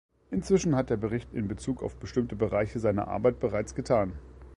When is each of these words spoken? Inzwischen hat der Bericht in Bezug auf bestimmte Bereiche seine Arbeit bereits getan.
Inzwischen 0.31 0.75
hat 0.75 0.89
der 0.89 0.97
Bericht 0.97 1.31
in 1.31 1.47
Bezug 1.47 1.83
auf 1.83 1.95
bestimmte 1.97 2.35
Bereiche 2.35 2.79
seine 2.79 3.07
Arbeit 3.07 3.39
bereits 3.39 3.75
getan. 3.75 4.13